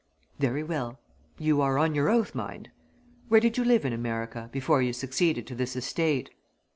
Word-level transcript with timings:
"Very 0.39 0.63
well 0.63 0.99
you 1.37 1.61
are 1.61 1.77
on 1.77 1.93
your 1.93 2.09
oath, 2.09 2.33
mind. 2.33 2.71
Where 3.27 3.39
did 3.39 3.55
you 3.59 3.63
live 3.63 3.85
in 3.85 3.93
America, 3.93 4.49
before 4.51 4.81
you 4.81 4.93
succeeded 4.93 5.45
to 5.45 5.53
this 5.53 5.75
estate?" 5.75 6.31